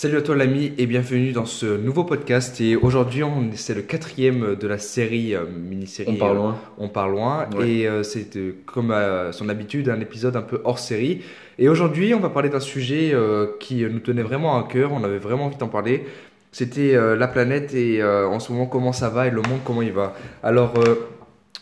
Salut 0.00 0.18
à 0.18 0.22
toi 0.22 0.36
l'ami 0.36 0.70
et 0.78 0.86
bienvenue 0.86 1.32
dans 1.32 1.44
ce 1.44 1.76
nouveau 1.76 2.04
podcast 2.04 2.60
et 2.60 2.76
aujourd'hui 2.76 3.24
on- 3.24 3.50
c'est 3.56 3.74
le 3.74 3.82
quatrième 3.82 4.54
de 4.54 4.68
la 4.68 4.78
série 4.78 5.34
euh, 5.34 5.42
mini-série 5.44 6.12
On 6.12 6.14
part 6.14 6.30
euh, 6.30 6.34
loin. 6.34 6.58
On 6.78 6.88
part 6.88 7.08
loin 7.08 7.48
Ouais. 7.58 7.68
et 7.68 7.88
euh, 7.88 8.04
c'est 8.04 8.28
comme 8.64 8.92
à 8.92 9.32
son 9.32 9.48
habitude 9.48 9.88
un 9.88 9.98
épisode 9.98 10.36
un 10.36 10.42
peu 10.42 10.60
hors 10.62 10.78
série 10.78 11.22
et 11.58 11.68
aujourd'hui 11.68 12.14
on 12.14 12.20
va 12.20 12.28
parler 12.30 12.48
d'un 12.48 12.60
sujet 12.60 13.12
qui 13.58 13.82
nous 13.82 13.98
tenait 13.98 14.22
vraiment 14.22 14.56
à 14.64 14.68
cœur, 14.68 14.92
on 14.92 15.02
avait 15.02 15.18
vraiment 15.18 15.46
envie 15.46 15.56
d'en 15.56 15.66
parler. 15.66 16.04
C'était 16.52 16.94
la 17.16 17.26
planète 17.26 17.74
et 17.74 18.00
en 18.04 18.38
ce 18.38 18.52
moment 18.52 18.66
comment 18.66 18.92
ça 18.92 19.08
va 19.08 19.26
et 19.26 19.30
le 19.32 19.42
monde 19.42 19.58
comment 19.64 19.82
il 19.82 19.90
va. 19.90 20.14
Alors 20.44 20.74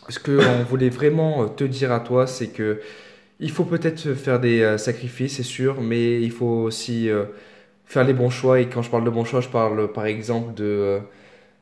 ce 0.09 0.19
qu'on 0.19 0.63
voulait 0.69 0.89
vraiment 0.89 1.47
te 1.49 1.63
dire 1.63 1.91
à 1.91 2.01
toi 2.01 2.27
c'est 2.27 2.49
que 2.49 2.81
il 3.39 3.49
faut 3.49 3.63
peut-être 3.65 4.13
faire 4.13 4.39
des 4.39 4.77
sacrifices 4.77 5.37
c'est 5.37 5.43
sûr 5.57 5.81
mais 5.81 6.21
il 6.21 6.29
faut 6.31 6.45
aussi 6.67 7.09
faire 7.87 8.03
les 8.03 8.13
bons 8.13 8.29
choix. 8.29 8.59
Et 8.59 8.67
quand 8.67 8.81
je 8.81 8.89
parle 8.89 9.03
de 9.05 9.09
bons 9.09 9.25
choix, 9.25 9.41
je 9.41 9.49
parle 9.49 9.91
par 9.91 10.05
exemple 10.05 10.53
de, 10.53 10.63
euh, 10.65 10.99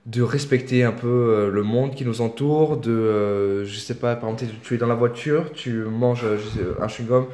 de 0.06 0.22
respecter 0.22 0.84
un 0.84 0.92
peu 0.92 1.08
euh, 1.08 1.50
le 1.50 1.64
monde 1.64 1.96
qui 1.96 2.06
nous 2.06 2.22
entoure, 2.22 2.78
de, 2.78 2.92
euh, 2.92 3.66
je 3.66 3.78
sais 3.78 3.96
pas, 3.96 4.16
par 4.16 4.30
exemple, 4.30 4.54
tu 4.64 4.76
es 4.76 4.78
dans 4.78 4.88
la 4.88 4.96
voiture, 4.96 5.52
tu 5.54 5.84
manges 5.86 6.26
sais, 6.26 6.76
un 6.82 6.88
chewing-gum, 6.88 7.26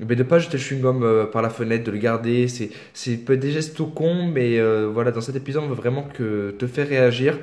mais 0.00 0.14
de 0.16 0.22
pas 0.22 0.38
jeter 0.38 0.56
le 0.58 0.62
chewing-gum 0.62 1.30
par 1.32 1.42
la 1.42 1.50
fenêtre, 1.50 1.84
de 1.84 1.90
le 1.90 1.98
garder, 1.98 2.48
c'est, 2.48 2.70
c'est 2.94 3.24
des 3.36 3.50
gestes 3.50 3.76
tout 3.76 3.86
cons, 3.86 4.26
mais 4.26 4.58
euh, 4.58 4.88
voilà, 4.92 5.10
dans 5.10 5.20
cet 5.20 5.36
épisode, 5.36 5.64
on 5.64 5.68
veut 5.68 5.74
vraiment 5.74 6.04
que 6.04 6.54
te 6.58 6.66
faire 6.66 6.88
réagir. 6.88 7.38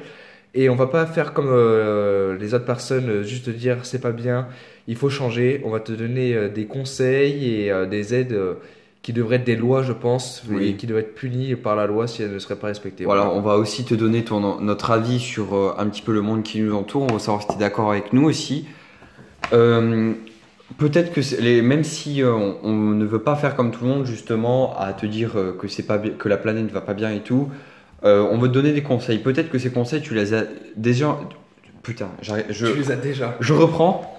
Et 0.56 0.70
on 0.70 0.76
va 0.76 0.88
pas 0.88 1.06
faire 1.06 1.34
comme 1.34 1.50
euh, 1.50 2.36
les 2.38 2.54
autres 2.56 2.66
personnes, 2.66 3.22
juste 3.24 3.46
te 3.46 3.52
dire 3.52 3.86
c'est 3.86 4.02
pas 4.02 4.12
bien, 4.12 4.48
il 4.88 4.96
faut 4.96 5.10
changer. 5.10 5.62
On 5.64 5.70
va 5.70 5.80
te 5.80 5.92
donner 5.92 6.50
des 6.50 6.66
conseils 6.66 7.66
et 7.66 7.72
euh, 7.72 7.86
des 7.86 8.16
aides 8.16 8.36
qui 9.02 9.14
devraient 9.14 9.38
être 9.38 9.46
des 9.46 9.56
lois, 9.56 9.82
je 9.82 9.94
pense, 9.94 10.44
Oui. 10.50 10.68
et 10.68 10.76
qui 10.76 10.86
devraient 10.86 11.02
être 11.04 11.16
punies 11.16 11.56
par 11.56 11.76
la 11.76 11.88
loi 11.88 12.06
si 12.08 12.22
elles 12.22 12.34
ne 12.34 12.40
seraient 12.40 12.58
pas 12.58 12.68
respectées. 12.68 13.06
Voilà, 13.06 13.30
on 13.32 13.40
va 13.42 13.56
aussi 13.58 13.86
te 13.86 13.94
donner 13.94 14.24
ton, 14.26 14.60
notre 14.60 14.92
avis 14.92 15.20
sur 15.20 15.56
euh, 15.56 15.74
un 15.78 15.88
petit 15.88 16.02
peu 16.02 16.12
le 16.14 16.22
monde 16.22 16.44
qui 16.44 16.60
nous 16.60 16.76
entoure. 16.76 17.04
On 17.04 17.14
va 17.14 17.20
savoir 17.20 17.42
si 17.42 17.48
tu 17.48 17.54
es 17.56 17.58
d'accord 17.58 17.92
avec 17.92 18.12
nous 18.14 18.26
aussi. 18.26 18.66
Euh, 19.54 20.14
Peut-être 20.78 21.12
que 21.12 21.22
les, 21.42 21.64
même 21.64 21.84
si 21.84 22.22
euh, 22.22 22.32
on, 22.32 22.58
on 22.62 22.74
ne 22.92 23.04
veut 23.04 23.24
pas 23.24 23.36
faire 23.36 23.56
comme 23.56 23.72
tout 23.72 23.84
le 23.86 23.90
monde 23.90 24.06
justement 24.06 24.78
à 24.78 24.94
te 24.94 25.08
dire 25.08 25.32
que 25.60 25.68
c'est 25.68 25.82
pas 25.88 25.98
que 25.98 26.30
la 26.30 26.38
planète 26.38 26.64
ne 26.66 26.70
va 26.70 26.82
pas 26.82 26.94
bien 26.94 27.10
et 27.12 27.22
tout, 27.22 27.50
on 28.04 28.38
veut 28.38 28.48
te 28.50 28.54
donner 28.54 28.72
des 28.72 28.84
conseils. 28.84 29.18
Peut-être 29.18 29.50
que 29.50 29.58
ces 29.58 29.72
conseils 29.72 30.02
tu 30.02 30.14
les 30.14 30.34
as 30.36 30.44
déjà. 30.76 31.18
Putain, 31.82 32.10
je, 32.22 32.68
Tu 32.68 32.78
les 32.78 32.92
as 32.92 32.96
déjà. 32.98 33.36
Je 33.40 33.54
reprends. 33.54 34.16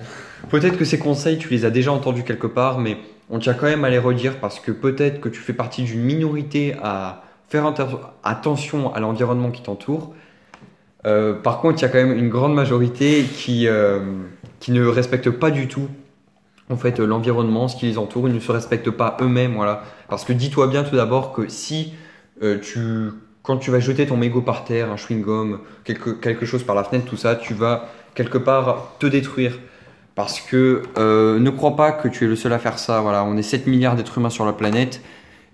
Peut-être 0.49 0.77
que 0.77 0.85
ces 0.85 0.99
conseils, 0.99 1.39
tu 1.39 1.49
les 1.51 1.65
as 1.65 1.71
déjà 1.71 1.93
entendus 1.93 2.25
quelque 2.25 2.49
part, 2.49 2.79
mais 2.81 2.97
on 3.31 3.39
tient 3.39 3.55
quand 3.55 3.67
même 3.67 3.85
à 3.85 3.91
les 3.91 3.99
redire 3.99 4.39
parce 4.41 4.61
que 4.61 4.73
peut-être 4.73 5.21
que 5.21 5.29
tu 5.29 5.41
fais 5.41 5.53
partie 5.53 5.85
d'une 5.85 6.01
minorité 6.01 6.75
à 6.83 7.23
faire 7.49 7.73
attention 8.23 8.93
à 8.93 9.01
l'environnement 9.01 9.51
qui 9.51 9.63
t'entoure. 9.63 10.15
Euh, 11.07 11.35
par 11.35 11.61
contre, 11.61 11.79
il 11.79 11.83
y 11.83 11.85
a 11.85 11.89
quand 11.89 11.99
même 11.99 12.17
une 12.17 12.29
grande 12.29 12.55
majorité 12.55 13.25
qui, 13.25 13.67
euh, 13.67 14.01
ne 14.69 14.87
respecte 14.87 15.31
pas 15.31 15.51
du 15.51 15.69
tout 15.69 15.89
en 16.69 16.77
fait, 16.77 17.01
l'environnement, 17.01 17.67
ce 17.67 17.77
qui 17.77 17.87
les 17.87 17.99
entoure. 17.99 18.29
Ils 18.29 18.35
ne 18.35 18.41
se 18.41 18.53
respectent 18.53 18.93
pas 18.93 19.17
eux-mêmes. 19.21 19.55
Voilà. 19.55 19.83
Parce 20.09 20.25
que 20.25 20.33
dis-toi 20.33 20.69
bien 20.69 20.85
tout 20.85 20.95
d'abord 20.95 21.33
que 21.33 21.49
si 21.49 21.95
euh, 22.43 22.59
tu, 22.61 23.11
quand 23.43 23.57
tu 23.57 23.73
vas 23.73 23.81
jeter 23.81 24.07
ton 24.07 24.17
mégot 24.17 24.43
par 24.43 24.65
terre, 24.65 24.91
un 24.91 24.95
chewing-gum, 24.95 25.59
quelque 25.85 26.47
chose 26.47 26.63
par 26.63 26.77
la 26.77 26.85
fenêtre, 26.85 27.07
tout 27.07 27.17
ça, 27.17 27.35
tu 27.35 27.55
vas 27.55 27.89
quelque 28.15 28.39
part 28.39 28.95
te 29.01 29.07
détruire. 29.07 29.59
Parce 30.21 30.43
que 30.43 30.83
euh, 30.99 31.39
ne 31.39 31.49
crois 31.49 31.77
pas 31.77 31.93
que 31.93 32.07
tu 32.07 32.25
es 32.25 32.29
le 32.29 32.37
seul 32.37 32.53
à 32.53 32.59
faire 32.59 32.79
ça. 32.79 33.01
Voilà, 33.01 33.25
on 33.25 33.39
est 33.39 33.43
7 33.43 33.67
milliards 33.67 33.97
d'êtres 33.97 34.19
humains 34.19 34.29
sur 34.29 34.45
la 34.45 34.53
planète. 34.53 35.01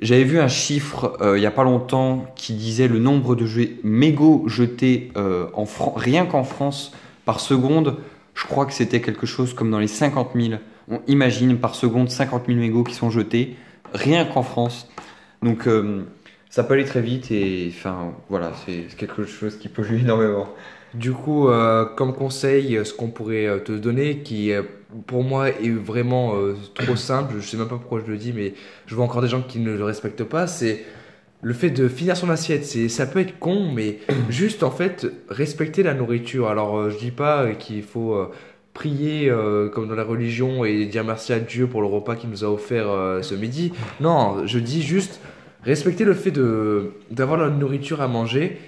J'avais 0.00 0.24
vu 0.24 0.40
un 0.40 0.48
chiffre 0.48 1.16
euh, 1.20 1.38
il 1.38 1.40
n'y 1.40 1.46
a 1.46 1.52
pas 1.52 1.62
longtemps 1.62 2.26
qui 2.34 2.52
disait 2.52 2.88
le 2.88 2.98
nombre 2.98 3.36
de 3.36 3.46
jets- 3.46 3.76
mégots 3.84 4.42
jetés 4.48 5.12
euh, 5.16 5.46
en 5.54 5.66
rien 5.94 6.26
qu'en 6.26 6.42
France 6.42 6.90
par 7.24 7.38
seconde. 7.38 7.98
Je 8.34 8.44
crois 8.46 8.66
que 8.66 8.72
c'était 8.72 9.00
quelque 9.00 9.24
chose 9.24 9.54
comme 9.54 9.70
dans 9.70 9.78
les 9.78 9.86
50 9.86 10.30
000. 10.34 10.54
On 10.90 11.00
imagine 11.06 11.58
par 11.58 11.76
seconde 11.76 12.10
50 12.10 12.46
000 12.48 12.58
mégots 12.58 12.82
qui 12.82 12.94
sont 12.94 13.08
jetés 13.08 13.54
rien 13.94 14.24
qu'en 14.24 14.42
France. 14.42 14.88
Donc 15.44 15.68
ça 16.50 16.64
peut 16.64 16.74
aller 16.74 16.84
très 16.84 17.02
vite 17.02 17.30
et 17.30 17.72
enfin 17.72 18.12
voilà, 18.28 18.50
c'est 18.66 18.88
quelque 18.96 19.24
chose 19.26 19.58
qui 19.58 19.68
pollue 19.68 20.00
énormément. 20.00 20.48
Du 20.98 21.12
coup, 21.12 21.48
euh, 21.48 21.84
comme 21.84 22.14
conseil, 22.14 22.76
euh, 22.76 22.84
ce 22.84 22.94
qu'on 22.94 23.08
pourrait 23.08 23.46
euh, 23.46 23.58
te 23.58 23.72
donner, 23.72 24.18
qui 24.18 24.52
pour 25.06 25.22
moi 25.22 25.48
est 25.48 25.70
vraiment 25.70 26.36
euh, 26.36 26.54
trop 26.74 26.96
simple, 26.96 27.34
je 27.40 27.46
sais 27.46 27.56
même 27.56 27.68
pas 27.68 27.76
pourquoi 27.76 28.00
je 28.04 28.10
le 28.10 28.16
dis, 28.16 28.32
mais 28.32 28.54
je 28.86 28.94
vois 28.94 29.04
encore 29.04 29.22
des 29.22 29.28
gens 29.28 29.42
qui 29.42 29.58
ne 29.58 29.72
le 29.72 29.84
respectent 29.84 30.24
pas, 30.24 30.46
c'est 30.46 30.84
le 31.42 31.52
fait 31.52 31.70
de 31.70 31.88
finir 31.88 32.16
son 32.16 32.30
assiette. 32.30 32.64
C'est, 32.64 32.88
ça 32.88 33.06
peut 33.06 33.20
être 33.20 33.38
con, 33.38 33.70
mais 33.72 33.98
juste 34.30 34.62
en 34.62 34.70
fait 34.70 35.06
respecter 35.28 35.82
la 35.82 35.94
nourriture. 35.94 36.48
Alors 36.48 36.78
euh, 36.78 36.90
je 36.90 36.98
dis 36.98 37.10
pas 37.10 37.52
qu'il 37.52 37.82
faut 37.82 38.28
prier 38.76 39.30
euh, 39.30 39.70
comme 39.70 39.88
dans 39.88 39.94
la 39.94 40.04
religion 40.04 40.66
et 40.66 40.84
dire 40.84 41.02
merci 41.02 41.32
à 41.32 41.40
Dieu 41.40 41.66
pour 41.66 41.80
le 41.80 41.86
repas 41.86 42.14
qu'il 42.14 42.28
nous 42.28 42.44
a 42.44 42.48
offert 42.48 42.90
euh, 42.90 43.22
ce 43.22 43.34
midi. 43.34 43.72
Non, 44.00 44.46
je 44.46 44.58
dis 44.58 44.82
juste 44.82 45.20
respecter 45.62 46.04
le 46.04 46.12
fait 46.12 46.30
de 46.30 46.92
d'avoir 47.10 47.40
la 47.40 47.48
nourriture 47.48 48.02
à 48.02 48.08
manger 48.08 48.58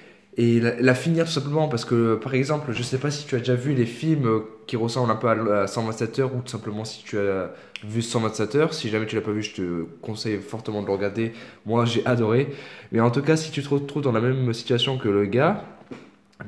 et 0.41 0.61
la, 0.61 0.81
la 0.81 0.95
finir 0.95 1.25
tout 1.27 1.33
simplement 1.33 1.69
parce 1.69 1.85
que 1.85 2.15
par 2.15 2.33
exemple 2.35 2.71
je 2.73 2.83
sais 2.83 2.99
pas 2.99 3.11
si 3.11 3.27
tu 3.27 3.35
as 3.35 3.39
déjà 3.41 3.55
vu 3.57 3.75
les 3.75 3.87
films 3.87 4.43
qui 4.69 4.77
ressemblent 4.77 5.11
un 5.11 5.17
peu 5.17 5.29
à, 5.29 5.63
à 5.63 5.67
127 5.67 6.19
heures 6.21 6.35
ou 6.35 6.41
tout 6.41 6.49
simplement 6.49 6.85
si 6.85 7.03
tu 7.03 7.19
as 7.19 7.51
vu 7.85 8.01
127 8.03 8.55
heures. 8.55 8.73
Si 8.75 8.89
jamais 8.89 9.07
tu 9.07 9.17
l'as 9.17 9.23
pas 9.23 9.33
vu 9.33 9.43
je 9.43 9.55
te 9.55 9.83
conseille 10.01 10.39
fortement 10.39 10.81
de 10.83 10.87
le 10.87 10.93
regarder. 10.93 11.33
Moi 11.67 11.85
j'ai 11.85 12.07
adoré. 12.07 12.49
Mais 12.93 13.01
en 13.01 13.11
tout 13.11 13.23
cas 13.23 13.37
si 13.37 13.51
tu 13.51 13.63
te 13.63 13.69
retrouves 13.69 14.03
dans 14.03 14.13
la 14.13 14.21
même 14.21 14.53
situation 14.55 14.97
que 14.97 15.09
le 15.09 15.27
gars 15.27 15.65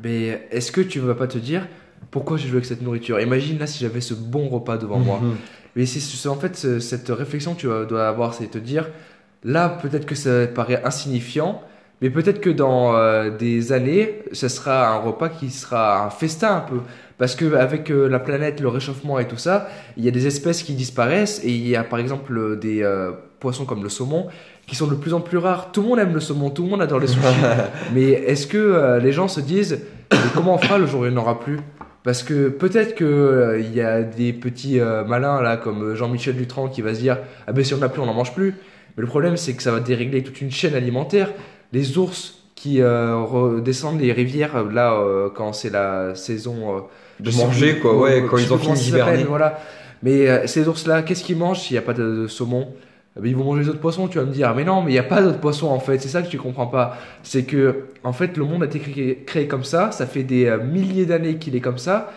mais 0.03 0.47
est-ce 0.51 0.73
que 0.73 0.81
tu 0.81 1.01
vas 1.01 1.15
pas 1.15 1.27
te 1.27 1.39
dire 1.39 1.67
pourquoi 2.11 2.37
j'ai 2.37 2.47
joué 2.49 2.57
avec 2.57 2.67
cette 2.67 2.83
nourriture? 2.83 3.21
Imagine 3.21 3.59
là 3.59 3.67
si 3.67 3.81
j'avais 3.81 4.01
ce 4.01 4.15
bon 4.15 4.49
repas 4.49 4.79
devant 4.79 4.99
moi. 4.99 5.21
Mhm. 5.23 5.35
mais 5.77 5.87
c'est 5.87 6.29
en 6.29 6.35
fait 6.37 6.57
ce- 6.57 6.81
cette 6.81 7.09
réflexion 7.09 7.55
que 7.55 7.61
tu 7.61 7.67
dois 7.89 8.09
avoir, 8.09 8.35
c'est 8.35 8.47
te 8.49 8.59
dire, 8.59 8.89
là 9.45 9.69
peut-être 9.83 10.07
que 10.07 10.15
ça 10.15 10.47
paraît 10.47 10.83
insignifiant, 10.85 11.63
mais 12.01 12.11
peut-être 12.11 12.41
que 12.41 12.51
dans 12.51 12.97
euh, 12.97 13.31
des 13.31 13.73
années, 13.73 14.23
ce 14.33 14.49
sera 14.49 14.89
un 14.89 14.99
repas 14.99 15.29
qui 15.29 15.51
sera 15.51 16.05
un 16.05 16.11
festin 16.11 16.57
un 16.57 16.61
peu. 16.61 16.81
Parce 17.21 17.35
que 17.35 17.55
avec 17.55 17.91
euh, 17.91 18.09
la 18.09 18.19
planète, 18.19 18.63
le 18.63 18.69
réchauffement 18.69 19.19
et 19.19 19.29
tout 19.29 19.37
ça, 19.37 19.69
il 19.99 20.05
y 20.07 20.09
a 20.09 20.11
des 20.11 20.27
espèces 20.27 20.63
qui 20.63 20.73
disparaissent 20.73 21.43
et 21.45 21.51
il 21.51 21.69
y 21.69 21.77
a 21.77 21.85
par 21.85 21.99
exemple 21.99 22.35
euh, 22.35 22.57
des 22.57 22.83
euh, 22.83 23.11
poissons 23.41 23.67
comme 23.67 23.83
le 23.83 23.91
saumon 23.91 24.29
qui 24.67 24.75
sont 24.75 24.87
de 24.87 24.95
plus 24.95 25.13
en 25.13 25.21
plus 25.21 25.37
rares. 25.37 25.71
Tout 25.71 25.83
le 25.83 25.89
monde 25.89 25.99
aime 25.99 26.15
le 26.15 26.21
saumon, 26.21 26.49
tout 26.49 26.63
le 26.63 26.71
monde 26.71 26.81
adore 26.81 26.99
les 26.99 27.09
sushis. 27.09 27.27
mais 27.93 28.09
est-ce 28.09 28.47
que 28.47 28.99
les 29.03 29.13
gens 29.13 29.29
se 29.29 29.41
disent, 29.41 29.81
mais 30.11 30.19
comment 30.33 30.55
on 30.55 30.59
fera 30.59 30.79
le 30.79 30.87
jour 30.87 31.03
où 31.03 31.05
il 31.05 31.11
n'y 31.11 31.19
en 31.19 31.21
aura 31.21 31.39
plus? 31.41 31.61
Parce 32.05 32.23
que 32.23 32.49
peut-être 32.49 32.95
que 32.95 33.59
il 33.61 33.75
y 33.75 33.83
a 33.83 34.03
des 34.03 34.33
petits 34.33 34.81
malins 35.07 35.43
là 35.43 35.59
comme 35.59 35.95
Jean-Michel 35.95 36.37
Dutran 36.37 36.69
qui 36.69 36.81
va 36.81 36.95
se 36.95 37.01
dire 37.01 37.19
ah 37.47 37.53
ben 37.53 37.63
si 37.63 37.75
on 37.75 37.79
n'a 37.79 37.91
plus 37.91 38.01
on 38.01 38.07
n'en 38.07 38.15
mange 38.15 38.33
plus. 38.33 38.55
Mais 38.97 39.03
le 39.03 39.07
problème 39.07 39.37
c'est 39.37 39.53
que 39.53 39.63
ça 39.63 39.73
va 39.73 39.81
dérégler 39.81 40.23
toute 40.23 40.41
une 40.41 40.51
chaîne 40.51 40.75
alimentaire. 40.75 41.29
Les 41.73 41.99
ours 41.99 42.41
qui 42.61 42.83
euh, 42.83 43.17
redescendent 43.17 44.01
les 44.01 44.13
rivières 44.13 44.55
euh, 44.57 44.71
là 44.71 44.93
euh, 44.93 45.31
quand 45.35 45.55
c'est 45.55 45.71
la 45.71 46.15
saison 46.15 46.77
euh, 46.77 46.81
De 47.19 47.31
manger, 47.31 47.79
quoi, 47.79 47.97
ouais, 47.97 48.25
quand 48.29 48.37
ils 48.37 48.53
ont 48.53 48.59
fini 48.59 48.75
d'hiberner. 48.75 49.25
Voilà. 49.25 49.59
Mais 50.03 50.47
ces 50.47 50.69
ours 50.69 50.87
là 50.87 51.03
qu'est-ce 51.03 51.25
qu'ils 51.25 51.37
mangent 51.37 51.61
s'il 51.61 51.75
n'y 51.75 51.79
a 51.79 51.83
pas 51.83 51.95
de, 51.95 52.23
de 52.23 52.27
saumon? 52.27 52.69
Eh 53.17 53.21
ben, 53.21 53.29
ils 53.29 53.37
vont 53.37 53.45
manger 53.45 53.63
les 53.63 53.69
autres 53.69 53.81
poissons, 53.81 54.09
tu 54.09 54.19
vas 54.19 54.25
me 54.25 54.33
dire, 54.33 54.55
mais 54.55 54.65
non, 54.65 54.83
mais 54.83 54.91
il 54.91 54.95
n'y 54.95 55.01
a 55.01 55.03
pas 55.03 55.21
d'autres 55.21 55.41
poissons 55.41 55.69
en 55.69 55.81
fait, 55.81 55.99
c'est 55.99 56.09
ça 56.09 56.23
que 56.23 56.29
tu 56.29 56.39
comprends 56.39 56.69
pas. 56.69 56.97
C'est 57.23 57.43
que, 57.43 57.87
en 58.05 58.13
fait, 58.13 58.37
le 58.37 58.45
monde 58.45 58.63
a 58.63 58.67
été 58.67 58.79
créé, 58.79 59.25
créé 59.27 59.49
comme 59.49 59.65
ça, 59.65 59.91
ça 59.91 60.07
fait 60.07 60.23
des 60.23 60.57
milliers 60.65 61.07
d'années 61.07 61.37
qu'il 61.37 61.57
est 61.57 61.61
comme 61.61 61.79
ça, 61.79 62.13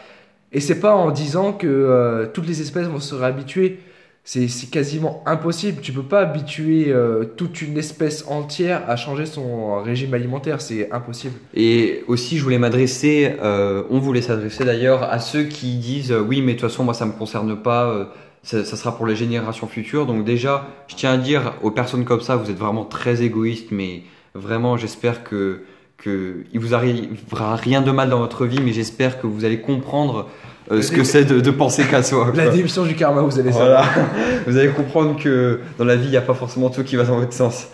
et 0.51 0.59
c'est 0.59 0.79
pas 0.79 0.93
en 0.93 1.09
disant 1.09 1.51
que 1.51 2.29
toutes 2.33 2.47
les 2.47 2.61
espèces 2.61 2.85
vont 2.87 2.99
se 2.99 3.15
réhabituer. 3.15 3.79
C'est 4.25 4.69
quasiment 4.71 5.21
impossible. 5.25 5.81
Tu 5.81 5.91
peux 5.91 6.03
pas 6.03 6.21
habituer 6.21 6.85
euh, 6.87 7.25
toute 7.25 7.61
une 7.61 7.77
espèce 7.77 8.25
entière 8.29 8.89
à 8.89 8.95
changer 8.95 9.25
son 9.25 9.81
régime 9.81 10.13
alimentaire. 10.13 10.61
C'est 10.61 10.89
impossible. 10.91 11.33
Et 11.53 12.03
aussi, 12.07 12.37
je 12.37 12.43
voulais 12.43 12.57
m'adresser, 12.57 13.35
euh, 13.41 13.83
on 13.89 13.99
voulait 13.99 14.21
s'adresser 14.21 14.63
d'ailleurs 14.63 15.03
à 15.03 15.19
ceux 15.19 15.43
qui 15.43 15.75
disent 15.75 16.13
euh, 16.13 16.21
oui, 16.21 16.41
mais 16.41 16.53
de 16.53 16.59
toute 16.59 16.69
façon, 16.69 16.85
moi, 16.85 16.93
ça 16.93 17.05
me 17.05 17.11
concerne 17.11 17.61
pas, 17.61 18.13
ça, 18.43 18.63
ça 18.63 18.77
sera 18.77 18.95
pour 18.95 19.07
les 19.07 19.15
générations 19.17 19.67
futures. 19.67 20.05
Donc 20.05 20.23
déjà, 20.23 20.67
je 20.87 20.95
tiens 20.95 21.13
à 21.13 21.17
dire 21.17 21.55
aux 21.61 21.71
personnes 21.71 22.05
comme 22.05 22.21
ça, 22.21 22.37
vous 22.37 22.49
êtes 22.49 22.57
vraiment 22.57 22.85
très 22.85 23.23
égoïstes, 23.23 23.71
mais 23.71 24.03
vraiment, 24.35 24.77
j'espère 24.77 25.25
que 25.25 25.63
que 25.97 26.43
il 26.51 26.59
vous 26.59 26.73
arrivera 26.73 27.55
rien 27.55 27.81
de 27.81 27.91
mal 27.91 28.09
dans 28.09 28.19
votre 28.19 28.45
vie, 28.45 28.59
mais 28.61 28.73
j'espère 28.73 29.21
que 29.21 29.27
vous 29.27 29.45
allez 29.45 29.61
comprendre 29.61 30.27
euh, 30.71 30.81
ce 30.81 30.91
que 30.91 31.03
c'est 31.03 31.25
de, 31.25 31.39
de 31.39 31.51
penser 31.51 31.83
qu'à 31.83 32.03
soi. 32.03 32.31
La 32.35 32.49
démission 32.49 32.83
du 32.83 32.95
karma, 32.95 33.21
vous 33.21 33.39
allez 33.39 33.51
Voilà. 33.51 33.83
Vous 34.47 34.57
allez 34.57 34.69
comprendre 34.69 35.19
que 35.21 35.59
dans 35.77 35.85
la 35.85 35.95
vie, 35.95 36.05
il 36.07 36.11
n'y 36.11 36.17
a 36.17 36.21
pas 36.21 36.33
forcément 36.33 36.69
tout 36.69 36.83
qui 36.83 36.95
va 36.95 37.03
dans 37.03 37.17
votre 37.17 37.33
sens. 37.33 37.67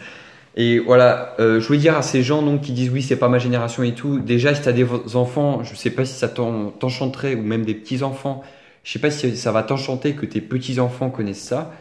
Et 0.56 0.80
voilà, 0.80 1.36
euh, 1.39 1.59
je 1.59 1.68
voulais 1.68 1.80
dire 1.80 1.95
à 1.97 2.01
ces 2.01 2.21
gens 2.24 2.41
donc, 2.41 2.62
qui 2.62 2.71
disent 2.74 2.89
oui, 2.91 3.01
c'est 3.01 3.15
pas 3.15 3.30
ma 3.30 3.39
génération 3.39 3.83
et 3.83 3.94
tout. 3.94 4.19
Déjà, 4.19 4.53
si 4.56 4.62
tu 4.62 4.69
as 4.69 4.74
des 4.74 4.86
enfants, 5.15 5.63
je 5.63 5.75
sais 5.75 5.91
pas 5.91 6.06
si 6.06 6.13
ça 6.13 6.27
t'en- 6.27 6.71
t'enchanterait, 6.71 7.36
ou 7.36 7.41
même 7.44 7.63
des 7.65 7.75
petits-enfants, 7.75 8.44
je 8.83 8.92
sais 8.92 9.00
pas 9.00 9.12
si 9.12 9.38
ça 9.38 9.51
va 9.51 9.63
t'enchanter 9.63 10.13
que 10.13 10.25
tes 10.25 10.42
petits-enfants 10.42 11.09
connaissent 11.09 11.44
ça. 11.44 11.71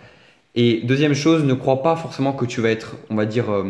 Et 0.54 0.82
deuxième 0.84 1.14
chose, 1.14 1.44
ne 1.44 1.54
crois 1.54 1.82
pas 1.82 1.96
forcément 1.96 2.32
que 2.32 2.44
tu 2.44 2.60
vas 2.60 2.70
être, 2.70 2.96
on 3.10 3.14
va 3.14 3.26
dire, 3.26 3.50
euh, 3.50 3.64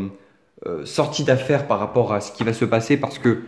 euh, 0.66 0.84
sortie 0.84 1.24
d'affaire 1.24 1.66
par 1.66 1.78
rapport 1.78 2.12
à 2.12 2.20
ce 2.20 2.32
qui 2.32 2.42
va 2.44 2.52
se 2.52 2.64
passer 2.64 2.96
parce 2.96 3.18
que 3.18 3.42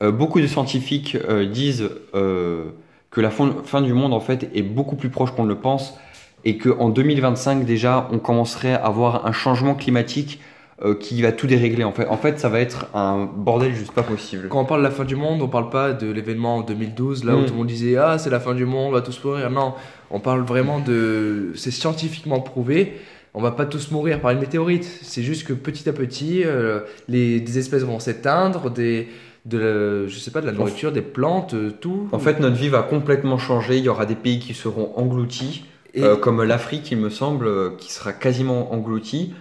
beaucoup 0.00 0.40
de 0.40 0.46
scientifiques 0.46 1.16
euh, 1.28 1.46
disent 1.46 1.88
euh, 2.14 2.64
que 3.10 3.20
la 3.20 3.30
fin, 3.30 3.54
fin 3.64 3.82
du 3.82 3.92
monde 3.92 4.12
en 4.12 4.20
fait 4.20 4.50
est 4.54 4.62
beaucoup 4.62 4.96
plus 4.96 5.08
proche 5.08 5.30
qu'on 5.32 5.44
ne 5.44 5.48
le 5.48 5.56
pense 5.56 5.98
et 6.44 6.58
qu'en 6.58 6.88
2025 6.90 7.64
déjà 7.64 8.08
on 8.12 8.18
commencerait 8.18 8.74
à 8.74 8.84
avoir 8.86 9.26
un 9.26 9.32
changement 9.32 9.74
climatique 9.74 10.40
euh, 10.82 10.94
qui 10.94 11.22
va 11.22 11.32
tout 11.32 11.46
dérégler 11.46 11.84
en 11.84 11.92
fait. 11.92 12.06
En 12.08 12.18
fait 12.18 12.38
ça 12.38 12.50
va 12.50 12.60
être 12.60 12.88
un 12.92 13.24
bordel 13.24 13.74
juste 13.74 13.92
pas 13.92 14.02
possible. 14.02 14.48
Quand 14.48 14.60
on 14.60 14.64
parle 14.66 14.82
de 14.82 14.86
la 14.86 14.92
fin 14.92 15.04
du 15.04 15.16
monde, 15.16 15.40
on 15.40 15.48
parle 15.48 15.70
pas 15.70 15.94
de 15.94 16.10
l'événement 16.10 16.56
en 16.56 16.60
2012, 16.60 17.24
là 17.24 17.34
où 17.34 17.40
Mm. 17.40 17.44
tout 17.46 17.52
le 17.52 17.58
monde 17.58 17.66
disait 17.66 17.96
Ah, 17.96 18.18
c'est 18.18 18.28
la 18.28 18.40
fin 18.40 18.54
du 18.54 18.66
monde, 18.66 18.88
on 18.88 18.92
va 18.92 19.00
tous 19.00 19.18
mourir. 19.24 19.50
Non, 19.50 19.72
on 20.10 20.20
parle 20.20 20.42
vraiment 20.42 20.78
de. 20.78 21.52
C'est 21.54 21.70
scientifiquement 21.70 22.40
prouvé. 22.40 22.98
On 23.32 23.40
va 23.42 23.50
pas 23.50 23.66
tous 23.66 23.90
mourir 23.90 24.20
par 24.20 24.30
une 24.30 24.38
météorite. 24.38 24.84
C'est 25.02 25.22
juste 25.22 25.46
que 25.46 25.52
petit 25.52 25.88
à 25.88 25.92
petit, 25.92 26.42
euh, 26.44 26.80
les, 27.08 27.40
des 27.40 27.58
espèces 27.58 27.82
vont 27.82 27.98
s'éteindre, 27.98 28.70
des, 28.70 29.08
de 29.46 29.58
la- 29.58 30.06
je 30.08 30.18
sais 30.18 30.30
pas, 30.30 30.40
de 30.40 30.46
la 30.46 30.52
nourriture, 30.52 30.92
des 30.92 31.02
plantes, 31.02 31.54
euh, 31.54 31.70
tout. 31.80 32.08
En 32.12 32.18
fait 32.18 32.40
notre 32.40 32.56
vie 32.56 32.68
va 32.68 32.82
complètement 32.82 33.38
changer, 33.38 33.78
il 33.78 33.84
y 33.84 33.88
aura 33.88 34.04
des 34.04 34.16
pays 34.16 34.38
qui 34.40 34.54
seront 34.54 34.92
engloutis, 34.96 35.64
et, 35.94 36.02
euh, 36.02 36.16
comme 36.16 36.42
l'Afrique 36.42 36.90
il 36.90 36.98
me 36.98 37.10
semble, 37.10 37.46
euh, 37.46 37.70
qui 37.78 37.92
sera 37.92 38.12
quasiment 38.12 38.74
engloutie. 38.74 39.32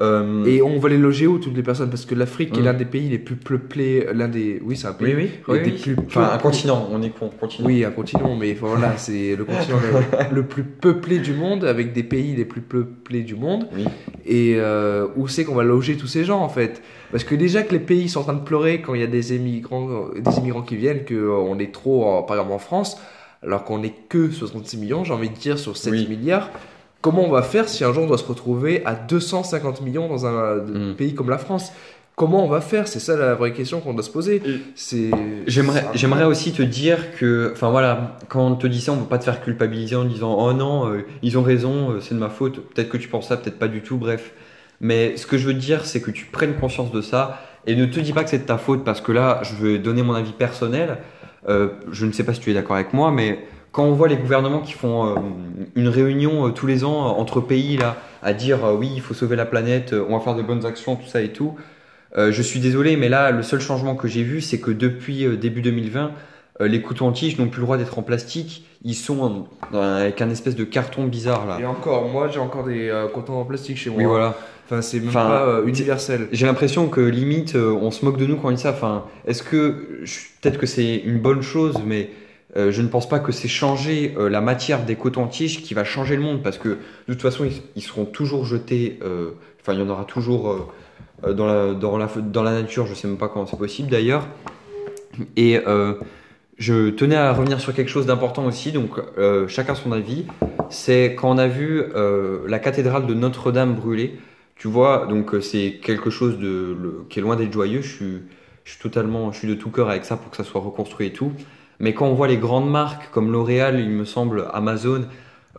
Euh, 0.00 0.46
et 0.46 0.62
on 0.62 0.78
va 0.78 0.88
les 0.88 0.96
loger 0.96 1.26
où 1.26 1.38
toutes 1.38 1.54
les 1.54 1.62
personnes? 1.62 1.90
Parce 1.90 2.06
que 2.06 2.14
l'Afrique 2.14 2.56
est 2.56 2.60
Mm. 2.62 2.64
l'un 2.64 2.72
des 2.72 2.86
pays 2.86 3.08
les 3.10 3.18
plus 3.18 3.36
peuplés, 3.36 4.06
l'un 4.14 4.26
des. 4.28 4.58
Oui, 4.64 4.74
c'est 4.74 4.86
un 4.86 4.94
pays. 4.94 5.14
oui, 5.14 5.28
oui, 5.48 5.62
des 5.62 5.72
plus 5.72 5.96
Enfin, 6.06 6.30
un 6.32 6.38
continent, 6.38 6.88
on 6.90 7.02
est 7.02 7.10
con, 7.10 7.28
continent. 7.38 7.68
Oui, 7.68 7.84
un 7.84 7.90
continent, 7.90 8.34
mais 8.34 8.54
voilà, 8.54 8.96
c'est 8.96 9.36
le 9.36 9.44
continent 9.44 9.76
le, 10.30 10.34
le 10.34 10.42
plus 10.46 10.64
peuplé 10.64 11.18
du 11.18 11.34
monde, 11.34 11.64
avec 11.64 11.92
des 11.92 12.02
pays 12.04 12.34
les 12.34 12.46
plus 12.46 12.62
peuplés 12.62 13.20
du 13.22 13.34
monde. 13.34 13.66
Oui. 13.74 13.84
Et 14.24 14.54
euh, 14.56 15.08
où 15.16 15.28
c'est 15.28 15.44
qu'on 15.44 15.54
va 15.54 15.62
loger 15.62 15.96
tous 15.98 16.06
ces 16.06 16.24
gens, 16.24 16.40
en 16.40 16.48
fait? 16.48 16.80
Parce 17.10 17.24
que 17.24 17.34
déjà 17.34 17.62
que 17.62 17.72
les 17.72 17.78
pays 17.78 18.08
sont 18.08 18.20
en 18.20 18.24
train 18.24 18.32
de 18.32 18.44
pleurer 18.44 18.80
quand 18.80 18.94
il 18.94 19.02
y 19.02 19.04
a 19.04 19.08
des 19.08 19.36
immigrants, 19.36 20.06
des 20.18 20.38
immigrants 20.38 20.62
qui 20.62 20.76
viennent, 20.76 21.04
qu'on 21.04 21.58
est 21.58 21.70
trop, 21.72 22.06
en- 22.06 22.22
par 22.22 22.36
exemple 22.38 22.54
en 22.54 22.58
France, 22.58 22.98
alors 23.42 23.64
qu'on 23.64 23.80
n'est 23.80 23.94
que 24.08 24.30
66 24.30 24.78
millions, 24.78 25.04
j'ai 25.04 25.12
envie 25.12 25.28
de 25.28 25.34
dire, 25.36 25.58
sur 25.58 25.76
7 25.76 25.92
Oui. 25.92 26.06
milliards. 26.08 26.48
Comment 27.02 27.24
on 27.26 27.30
va 27.30 27.42
faire 27.42 27.68
si 27.68 27.84
un 27.84 27.92
jour 27.92 28.04
on 28.04 28.06
doit 28.06 28.16
se 28.18 28.24
retrouver 28.26 28.82
à 28.86 28.94
250 28.94 29.82
millions 29.82 30.08
dans 30.08 30.24
un 30.24 30.56
Mm. 30.56 30.94
pays 30.94 31.14
comme 31.14 31.28
la 31.28 31.38
France? 31.38 31.72
Comment 32.14 32.44
on 32.44 32.48
va 32.48 32.60
faire? 32.60 32.88
C'est 32.88 33.00
ça 33.00 33.16
la 33.16 33.34
vraie 33.34 33.52
question 33.52 33.80
qu'on 33.80 33.94
doit 33.94 34.02
se 34.02 34.10
poser. 34.10 34.42
C'est. 34.74 35.10
J'aimerais, 35.46 36.24
aussi 36.24 36.52
te 36.52 36.62
dire 36.62 37.16
que, 37.18 37.50
enfin 37.52 37.70
voilà, 37.70 38.16
quand 38.28 38.46
on 38.46 38.54
te 38.54 38.66
dit 38.66 38.80
ça, 38.80 38.92
on 38.92 38.96
ne 38.96 39.00
peut 39.00 39.08
pas 39.08 39.18
te 39.18 39.24
faire 39.24 39.42
culpabiliser 39.42 39.96
en 39.96 40.04
disant 40.04 40.36
oh 40.38 40.52
non, 40.52 40.88
euh, 40.92 41.04
ils 41.22 41.38
ont 41.38 41.42
raison, 41.42 41.90
euh, 41.90 42.00
c'est 42.00 42.14
de 42.14 42.20
ma 42.20 42.28
faute. 42.28 42.60
Peut-être 42.74 42.90
que 42.90 42.98
tu 42.98 43.08
penses 43.08 43.28
ça, 43.28 43.36
peut-être 43.38 43.58
pas 43.58 43.66
du 43.68 43.80
tout, 43.80 43.96
bref. 43.96 44.32
Mais 44.80 45.16
ce 45.16 45.26
que 45.26 45.38
je 45.38 45.46
veux 45.46 45.54
te 45.54 45.58
dire, 45.58 45.84
c'est 45.86 46.00
que 46.02 46.10
tu 46.10 46.26
prennes 46.26 46.54
conscience 46.54 46.92
de 46.92 47.00
ça 47.00 47.40
et 47.66 47.74
ne 47.76 47.86
te 47.86 47.98
dis 47.98 48.12
pas 48.12 48.24
que 48.24 48.30
c'est 48.30 48.38
de 48.38 48.44
ta 48.46 48.58
faute 48.58 48.84
parce 48.84 49.00
que 49.00 49.10
là, 49.12 49.40
je 49.42 49.54
vais 49.64 49.78
donner 49.78 50.02
mon 50.02 50.14
avis 50.14 50.32
personnel. 50.32 50.98
Euh, 51.48 51.68
je 51.90 52.04
ne 52.06 52.12
sais 52.12 52.24
pas 52.24 52.34
si 52.34 52.40
tu 52.40 52.50
es 52.50 52.54
d'accord 52.54 52.76
avec 52.76 52.92
moi, 52.92 53.10
mais 53.10 53.38
quand 53.72 53.84
on 53.84 53.92
voit 53.92 54.08
les 54.08 54.16
gouvernements 54.16 54.60
qui 54.60 54.72
font 54.72 55.06
euh, 55.06 55.14
une 55.74 55.88
réunion 55.88 56.46
euh, 56.46 56.50
tous 56.50 56.66
les 56.66 56.84
ans 56.84 57.06
euh, 57.06 57.20
entre 57.20 57.40
pays 57.40 57.76
là, 57.76 57.96
à 58.22 58.32
dire 58.32 58.60
oui, 58.78 58.90
il 58.94 59.00
faut 59.00 59.14
sauver 59.14 59.34
la 59.34 59.46
planète, 59.46 59.92
on 59.92 60.16
va 60.16 60.22
faire 60.22 60.36
de 60.36 60.42
bonnes 60.42 60.64
actions, 60.64 60.94
tout 60.94 61.08
ça 61.08 61.22
et 61.22 61.32
tout. 61.32 61.56
Je 62.14 62.42
suis 62.42 62.60
désolé, 62.60 62.96
mais 62.96 63.08
là, 63.08 63.30
le 63.30 63.42
seul 63.42 63.58
changement 63.58 63.96
que 63.96 64.06
j'ai 64.06 64.22
vu, 64.22 64.42
c'est 64.42 64.60
que 64.60 64.70
depuis 64.70 65.26
début 65.38 65.62
2020, 65.62 66.12
euh, 66.60 66.68
les 66.68 66.82
couteaux 66.82 67.06
en 67.06 67.12
tige 67.12 67.38
n'ont 67.38 67.48
plus 67.48 67.60
le 67.60 67.64
droit 67.64 67.78
d'être 67.78 67.98
en 67.98 68.02
plastique. 68.02 68.66
Ils 68.84 68.94
sont 68.94 69.46
avec 69.72 70.20
un 70.20 70.30
espèce 70.30 70.56
de 70.56 70.64
carton 70.64 71.04
bizarre 71.04 71.46
là. 71.46 71.58
Et 71.60 71.64
encore, 71.64 72.08
moi 72.08 72.28
j'ai 72.28 72.40
encore 72.40 72.64
des 72.64 72.88
euh, 72.88 73.08
contents 73.08 73.40
en 73.40 73.44
plastique 73.44 73.78
chez 73.78 73.90
moi. 73.90 73.98
Oui, 73.98 74.04
voilà. 74.04 74.36
Enfin, 74.66 74.82
c'est 74.82 75.00
même 75.00 75.08
Enfin, 75.08 75.28
pas 75.28 75.46
euh, 75.46 75.66
universel. 75.66 76.28
J'ai 76.32 76.46
l'impression 76.46 76.88
que 76.88 77.00
limite, 77.00 77.56
on 77.56 77.90
se 77.90 78.04
moque 78.04 78.18
de 78.18 78.26
nous 78.26 78.36
quand 78.36 78.48
on 78.48 78.52
dit 78.52 78.60
ça. 78.60 78.70
Enfin, 78.70 79.04
est-ce 79.26 79.42
que 79.42 80.02
peut-être 80.40 80.58
que 80.58 80.66
c'est 80.66 80.96
une 80.96 81.18
bonne 81.18 81.42
chose, 81.42 81.76
mais 81.86 82.10
euh, 82.56 82.70
je 82.70 82.82
ne 82.82 82.88
pense 82.88 83.08
pas 83.08 83.18
que 83.18 83.32
c'est 83.32 83.48
changer 83.48 84.14
euh, 84.18 84.28
la 84.28 84.42
matière 84.42 84.84
des 84.84 84.94
cotons-tiges 84.96 85.62
qui 85.62 85.72
va 85.72 85.84
changer 85.84 86.16
le 86.16 86.22
monde, 86.22 86.42
parce 86.42 86.58
que 86.58 86.68
de 86.68 87.12
toute 87.12 87.22
façon, 87.22 87.48
ils, 87.76 87.82
seront 87.82 88.04
toujours 88.04 88.44
jetés. 88.44 88.98
euh, 89.02 89.30
Enfin, 89.60 89.74
il 89.74 89.78
y 89.78 89.82
en 89.82 89.88
aura 89.88 90.04
toujours 90.04 90.72
dans 91.22 91.96
la 91.96 92.52
nature. 92.52 92.86
Je 92.86 92.94
sais 92.94 93.06
même 93.06 93.16
pas 93.16 93.28
comment 93.28 93.46
c'est 93.46 93.56
possible 93.56 93.88
d'ailleurs. 93.88 94.26
Et 95.36 95.60
je 96.58 96.90
tenais 96.90 97.14
à 97.14 97.32
revenir 97.32 97.60
sur 97.60 97.72
quelque 97.72 97.88
chose 97.88 98.06
d'important 98.06 98.44
aussi, 98.44 98.72
donc 98.72 99.00
chacun 99.46 99.76
son 99.76 99.92
avis. 99.92 100.26
C'est 100.68 101.14
quand 101.14 101.30
on 101.30 101.38
a 101.38 101.46
vu 101.46 101.84
la 102.48 102.58
cathédrale 102.58 103.06
de 103.06 103.14
Notre-Dame 103.14 103.76
brûler. 103.76 104.18
Tu 104.56 104.66
vois, 104.66 105.06
donc 105.06 105.30
c'est 105.42 105.78
quelque 105.80 106.10
chose 106.10 106.40
de, 106.40 106.76
qui 107.08 107.20
est 107.20 107.22
loin 107.22 107.36
d'être 107.36 107.52
joyeux. 107.52 107.82
Je 107.82 108.20
suis 108.64 108.80
totalement, 108.80 109.30
je 109.30 109.38
suis 109.38 109.48
de 109.48 109.54
tout 109.54 109.70
cœur 109.70 109.90
avec 109.90 110.04
ça 110.04 110.16
pour 110.16 110.32
que 110.32 110.36
ça 110.36 110.42
soit 110.42 110.60
reconstruit 110.60 111.06
et 111.06 111.12
tout. 111.12 111.30
Mais 111.80 111.94
quand 111.94 112.06
on 112.06 112.14
voit 112.14 112.28
les 112.28 112.36
grandes 112.36 112.70
marques 112.70 113.10
comme 113.12 113.32
L'Oréal, 113.32 113.80
il 113.80 113.90
me 113.90 114.04
semble, 114.04 114.46
Amazon, 114.52 115.02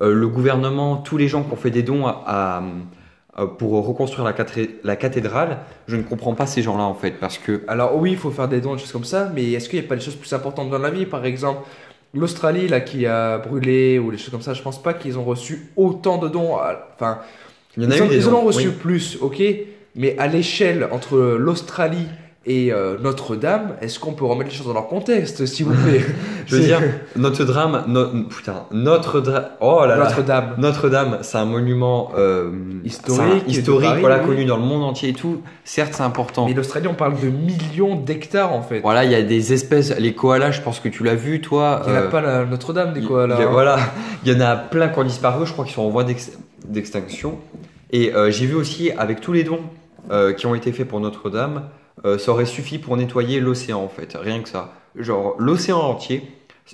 euh, 0.01 0.13
le 0.13 0.27
gouvernement, 0.27 0.97
tous 0.97 1.17
les 1.17 1.27
gens 1.27 1.43
qui 1.43 1.51
ont 1.51 1.57
fait 1.57 1.69
des 1.71 1.83
dons 1.83 2.05
à, 2.07 2.23
à- 2.25 2.63
à- 3.35 3.47
pour 3.47 3.71
reconstruire 3.85 4.23
la, 4.23 4.33
cathé- 4.33 4.75
la 4.83 4.95
cathédrale, 4.95 5.57
je 5.87 5.95
ne 5.95 6.03
comprends 6.03 6.33
pas 6.35 6.45
ces 6.45 6.61
gens-là 6.61 6.83
en 6.83 6.93
fait, 6.93 7.11
parce 7.19 7.37
que 7.37 7.63
Alors 7.67 7.95
oui, 7.97 8.11
il 8.11 8.17
faut 8.17 8.31
faire 8.31 8.47
des 8.47 8.61
dons, 8.61 8.73
des 8.75 8.79
choses 8.81 8.91
comme 8.91 9.03
ça, 9.03 9.29
mais 9.33 9.51
est-ce 9.51 9.69
qu'il 9.69 9.79
n'y 9.79 9.85
a 9.85 9.89
pas 9.89 9.95
des 9.95 10.01
choses 10.01 10.15
plus 10.15 10.31
importantes 10.33 10.69
dans 10.69 10.77
la 10.79 10.89
vie? 10.91 11.05
Par 11.05 11.25
exemple, 11.25 11.61
l'Australie 12.13 12.67
là 12.67 12.79
qui 12.79 13.05
a 13.07 13.39
brûlé 13.39 13.97
ou 13.99 14.11
des 14.11 14.17
choses 14.17 14.29
comme 14.29 14.41
ça, 14.43 14.53
je 14.53 14.61
pense 14.61 14.81
pas 14.81 14.93
qu'ils 14.93 15.17
ont 15.17 15.23
reçu 15.23 15.67
autant 15.75 16.17
de 16.19 16.29
dons. 16.29 16.55
à- 16.57 16.87
Enfin, 16.95 17.19
il 17.75 17.83
y 17.83 17.87
en 17.87 17.91
a 17.91 17.95
ils, 17.95 17.99
eu 17.99 18.03
ont- 18.03 18.07
des 18.07 18.15
ils 18.17 18.29
en 18.29 18.33
ont 18.33 18.41
reçu 18.41 18.67
oui. 18.69 18.73
plus, 18.79 19.17
ok, 19.19 19.41
mais 19.95 20.15
à 20.19 20.27
l'échelle 20.27 20.87
entre 20.91 21.17
l'Australie 21.17 22.07
et 22.45 22.73
euh, 22.73 22.97
Notre-Dame, 23.01 23.75
est-ce 23.81 23.99
qu'on 23.99 24.11
peut 24.11 24.25
remettre 24.25 24.49
les 24.49 24.55
choses 24.55 24.67
dans 24.67 24.73
leur 24.73 24.87
contexte, 24.87 25.45
s'il 25.45 25.65
vous 25.65 25.81
plaît? 25.83 26.01
Je 26.45 26.57
veux 26.57 26.61
dire, 26.63 26.81
Notre 27.15 27.45
Dame, 27.45 27.83
no- 27.87 28.07
putain, 28.29 28.65
Notre 28.71 29.21
Dame, 29.21 29.45
oh 29.61 29.79
là 29.85 29.95
là, 29.95 30.03
Notre-Dame. 30.03 30.55
Notre-Dame, 30.57 31.17
c'est 31.21 31.37
un 31.37 31.45
monument 31.45 32.11
euh, 32.17 32.51
Historique 32.83 33.43
un- 33.47 33.49
historique, 33.49 33.87
Paris, 33.87 34.01
voilà, 34.01 34.19
oui. 34.19 34.25
connu 34.27 34.45
dans 34.45 34.57
le 34.57 34.63
monde 34.63 34.83
entier 34.83 35.09
et 35.09 35.13
tout. 35.13 35.41
Certes, 35.63 35.93
c'est 35.95 36.03
important. 36.03 36.45
Mais 36.47 36.53
l'Australie, 36.53 36.87
on 36.89 36.95
parle 36.95 37.17
de 37.17 37.29
millions 37.29 37.95
d'hectares 37.95 38.51
en 38.51 38.61
fait. 38.61 38.81
Voilà, 38.81 39.05
il 39.05 39.11
y 39.11 39.15
a 39.15 39.21
des 39.21 39.53
espèces, 39.53 39.97
les 39.97 40.13
koalas, 40.13 40.51
je 40.51 40.61
pense 40.61 40.81
que 40.81 40.89
tu 40.89 41.03
l'as 41.05 41.15
vu, 41.15 41.39
toi. 41.39 41.81
Il 41.85 41.91
n'y 41.93 41.97
en 41.97 42.01
a 42.01 42.03
euh, 42.03 42.09
pas 42.09 42.19
la 42.19 42.45
Notre-Dame 42.45 42.91
des 42.93 43.01
koalas. 43.01 43.35
il 43.37 43.39
y 43.39 43.43
a- 43.43 43.47
hein. 43.47 43.51
Voilà, 43.51 43.77
il 44.25 44.33
y 44.33 44.35
en 44.35 44.41
a 44.41 44.57
plein 44.57 44.89
qui 44.89 44.99
ont 44.99 45.03
disparu, 45.05 45.45
je 45.45 45.53
crois 45.53 45.63
qu'ils 45.63 45.75
sont 45.75 45.83
en 45.83 45.89
voie 45.89 46.03
d'ex- 46.03 46.37
d'extinction. 46.67 47.39
Et 47.91 48.11
j'ai 48.29 48.47
vu 48.47 48.55
aussi, 48.55 48.91
avec 48.91 49.21
tous 49.21 49.31
les 49.33 49.43
dons 49.43 49.59
qui 50.35 50.45
ont 50.47 50.55
été 50.55 50.71
faits 50.71 50.87
pour 50.87 50.99
Notre-Dame, 50.99 51.69
euh, 52.05 52.17
ça 52.17 52.31
aurait 52.31 52.45
suffi 52.45 52.79
pour 52.79 52.97
nettoyer 52.97 53.39
l'océan 53.39 53.81
en 53.81 53.89
fait, 53.89 54.17
rien 54.19 54.41
que 54.41 54.49
ça. 54.49 54.73
Genre, 54.95 55.35
l'océan 55.39 55.79
entier, 55.79 56.23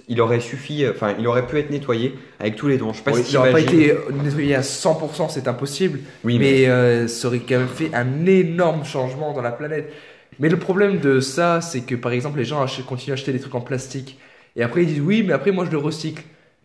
il 0.08 0.22
aurait 0.22 0.40
suffi, 0.40 0.84
euh, 0.84 0.92
enfin, 0.92 1.16
il 1.20 1.28
aurait 1.28 1.48
pu 1.48 1.58
être 1.58 1.70
nettoyé 1.70 2.16
avec 2.40 2.56
tous 2.56 2.68
les 2.68 2.78
dons. 2.78 2.94
Je 2.94 2.98
sais 2.98 3.04
pas 3.04 3.12
Oui, 3.12 3.24
si 3.24 3.32
il 3.32 3.36
n'aurait 3.36 3.52
pas 3.52 3.60
été 3.62 3.96
nettoyé 4.24 4.56
à 4.56 4.62
100%, 4.62 5.30
c'est 5.30 5.48
impossible. 5.48 6.00
Oui, 6.24 6.38
mais, 6.38 6.52
mais 6.52 6.68
euh, 6.68 7.08
ça 7.08 7.28
aurait 7.28 7.40
quand 7.40 7.58
même 7.58 7.68
fait 7.68 7.92
un 7.94 8.26
énorme 8.26 8.86
changement 8.86 9.34
dans 9.34 9.42
la 9.42 9.52
planète. 9.52 9.92
Mais 10.40 10.50
le 10.50 10.58
problème 10.58 11.00
de 11.00 11.20
ça, 11.20 11.62
c'est 11.62 11.82
que 11.82 11.96
par 11.96 12.12
exemple, 12.12 12.38
les 12.38 12.46
gens 12.46 12.66
continuent 12.88 13.14
à 13.14 13.16
acheter 13.16 13.34
des 13.34 13.40
trucs 13.40 13.56
en 13.56 13.62
plastique. 13.62 14.18
Et 14.56 14.64
après, 14.64 14.84
ils 14.84 14.88
disent 14.88 15.02
oui, 15.02 15.24
mais 15.26 15.34
après, 15.34 15.52
moi, 15.52 15.66
je 15.66 15.72
le 15.72 15.78
recycle. 15.78 16.24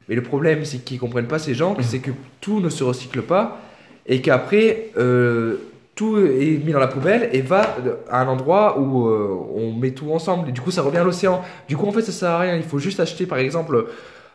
Mais 0.09 0.15
le 0.15 0.23
problème, 0.23 0.65
c'est 0.65 0.79
qu'ils 0.79 0.99
comprennent 0.99 1.27
pas 1.29 1.39
ces 1.39 1.55
gens, 1.55 1.77
c'est 1.81 1.99
que 1.99 2.11
tout 2.41 2.61
ne 2.61 2.69
se 2.69 2.85
recycle 2.85 3.23
pas. 3.23 3.61
Et 4.07 4.21
qu'après, 4.21 4.91
euh, 4.99 5.57
tout 5.95 6.19
est 6.19 6.61
mis 6.65 6.73
dans 6.73 6.81
la 6.81 6.89
poubelle 6.89 7.29
et 7.33 7.41
va 7.41 7.77
à 8.11 8.21
un 8.21 8.29
endroit 8.29 8.79
où 8.81 9.07
euh, 9.09 9.29
on 9.55 9.73
met 9.73 9.93
tout 9.93 10.11
ensemble. 10.13 10.49
Et 10.49 10.53
du 10.53 10.61
coup, 10.61 10.71
ça 10.71 10.83
revient 10.83 10.99
à 10.99 11.05
l'océan. 11.05 11.43
Du 11.69 11.77
coup, 11.77 11.87
en 11.87 11.93
fait, 11.93 12.03
ça 12.03 12.13
sert 12.13 12.31
à 12.31 12.39
rien. 12.41 12.57
Il 12.57 12.63
faut 12.65 12.79
juste 12.79 12.99
acheter, 13.01 13.27
par 13.27 13.39
exemple. 13.39 13.87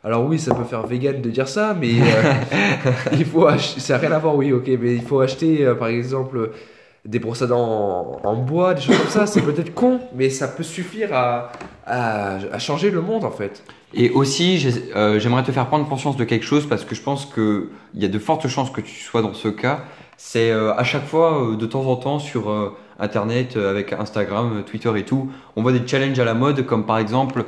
Alors 0.04 0.24
oui, 0.26 0.40
ça 0.40 0.56
peut 0.56 0.64
faire 0.64 0.88
vegan 0.88 1.22
de 1.22 1.30
dire 1.30 1.50
ça, 1.50 1.76
mais 1.80 1.90
euh, 2.00 2.34
il 3.14 3.26
faut 3.26 3.46
acheter. 3.48 3.82
Ça 3.82 3.94
n'a 3.96 4.00
rien 4.00 4.12
à 4.14 4.20
voir, 4.20 4.36
oui, 4.36 4.54
ok, 4.54 4.68
mais 4.80 4.94
il 4.96 5.02
faut 5.02 5.20
acheter, 5.20 5.66
euh, 5.66 5.76
par 5.76 5.90
exemple, 5.90 6.52
des 7.06 7.20
brosses 7.20 7.42
à 7.42 7.48
dents 7.48 8.20
en, 8.24 8.28
en 8.30 8.36
bois, 8.38 8.74
des 8.74 8.82
choses 8.82 8.98
comme 8.98 9.10
ça. 9.10 9.28
C'est 9.28 9.42
peut-être 9.42 9.74
con, 9.74 10.00
mais 10.16 10.30
ça 10.30 10.48
peut 10.48 10.64
suffire 10.64 11.14
à, 11.14 11.52
à, 11.86 12.36
à 12.54 12.60
changer 12.60 12.92
le 12.92 13.02
monde, 13.02 13.26
en 13.26 13.32
fait. 13.32 13.64
Et 13.94 14.10
aussi, 14.12 14.58
j'ai- 14.60 14.94
euh, 14.96 15.20
j'aimerais 15.20 15.44
te 15.44 15.52
faire 15.52 15.66
prendre 15.68 15.88
conscience 15.90 16.16
de 16.16 16.24
quelque 16.24 16.46
chose 16.46 16.68
parce 16.70 16.86
que 16.86 16.96
je 16.96 17.02
pense 17.02 17.26
qu'il 17.26 17.68
y 17.96 18.06
a 18.06 18.08
de 18.08 18.20
fortes 18.20 18.48
chances 18.48 18.70
que 18.70 18.82
tu 18.82 18.96
sois 19.02 19.22
dans 19.22 19.34
ce 19.34 19.50
cas. 19.50 19.82
C'est 20.22 20.52
euh, 20.52 20.74
à 20.76 20.84
chaque 20.84 21.06
fois, 21.06 21.42
euh, 21.52 21.56
de 21.56 21.66
temps 21.66 21.86
en 21.86 21.96
temps, 21.96 22.20
sur 22.20 22.50
euh, 22.50 22.76
Internet, 23.00 23.56
avec 23.56 23.94
Instagram, 23.94 24.64
Twitter 24.66 24.92
et 24.98 25.04
tout, 25.06 25.30
on 25.56 25.62
voit 25.62 25.72
des 25.72 25.88
challenges 25.88 26.20
à 26.20 26.26
la 26.26 26.34
mode, 26.34 26.66
comme 26.66 26.86
par 26.86 26.98
exemple, 26.98 27.46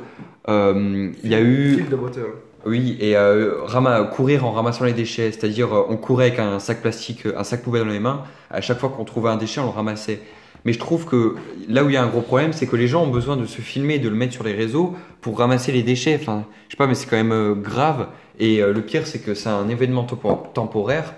il 0.48 1.12
y 1.22 1.34
a 1.34 1.40
eu, 1.42 1.74
Fil 1.76 1.88
de 1.90 1.96
bottle. 1.96 2.26
oui, 2.64 2.96
et 2.98 3.14
euh, 3.14 3.56
rama- 3.64 4.04
courir 4.04 4.46
en 4.46 4.52
ramassant 4.52 4.86
les 4.86 4.94
déchets, 4.94 5.30
c'est-à-dire 5.32 5.70
euh, 5.74 5.84
on 5.90 5.98
courait 5.98 6.28
avec 6.28 6.38
un 6.38 6.58
sac 6.58 6.80
plastique, 6.80 7.26
un 7.36 7.44
sac 7.44 7.62
poubelle 7.62 7.84
dans 7.84 7.90
les 7.92 8.00
mains. 8.00 8.22
À 8.50 8.62
chaque 8.62 8.78
fois 8.78 8.88
qu'on 8.88 9.04
trouvait 9.04 9.28
un 9.28 9.36
déchet, 9.36 9.60
on 9.60 9.64
le 9.64 9.70
ramassait. 9.70 10.20
Mais 10.64 10.72
je 10.72 10.78
trouve 10.78 11.04
que 11.04 11.34
là 11.68 11.84
où 11.84 11.90
il 11.90 11.92
y 11.92 11.96
a 11.98 12.02
un 12.02 12.06
gros 12.06 12.22
problème, 12.22 12.54
c'est 12.54 12.66
que 12.66 12.76
les 12.76 12.88
gens 12.88 13.02
ont 13.04 13.10
besoin 13.10 13.36
de 13.36 13.44
se 13.44 13.60
filmer 13.60 13.98
de 13.98 14.08
le 14.08 14.14
mettre 14.14 14.32
sur 14.32 14.44
les 14.44 14.54
réseaux 14.54 14.94
pour 15.20 15.38
ramasser 15.38 15.72
les 15.72 15.82
déchets. 15.82 16.18
Enfin, 16.18 16.46
je 16.68 16.72
sais 16.72 16.76
pas, 16.78 16.86
mais 16.86 16.94
c'est 16.94 17.06
quand 17.10 17.16
même 17.16 17.32
euh, 17.32 17.54
grave. 17.54 18.06
Et 18.38 18.62
le 18.62 18.80
pire, 18.80 19.06
c'est 19.06 19.18
que 19.18 19.34
c'est 19.34 19.50
un 19.50 19.68
événement 19.68 20.04
tempo- 20.04 20.46
temporaire 20.54 21.12